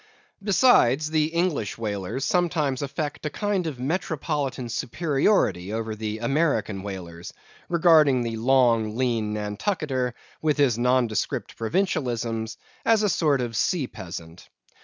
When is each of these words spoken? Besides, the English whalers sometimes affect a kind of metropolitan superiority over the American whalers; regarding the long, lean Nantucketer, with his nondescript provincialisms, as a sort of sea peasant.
Besides, 0.43 1.11
the 1.11 1.25
English 1.25 1.77
whalers 1.77 2.25
sometimes 2.25 2.81
affect 2.81 3.23
a 3.27 3.29
kind 3.29 3.67
of 3.67 3.79
metropolitan 3.79 4.67
superiority 4.67 5.71
over 5.71 5.93
the 5.93 6.17
American 6.17 6.81
whalers; 6.81 7.31
regarding 7.69 8.23
the 8.23 8.35
long, 8.37 8.97
lean 8.97 9.31
Nantucketer, 9.33 10.15
with 10.41 10.57
his 10.57 10.75
nondescript 10.79 11.55
provincialisms, 11.55 12.57
as 12.83 13.03
a 13.03 13.09
sort 13.09 13.41
of 13.41 13.55
sea 13.55 13.85
peasant. 13.85 14.49